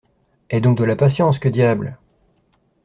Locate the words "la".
0.83-0.95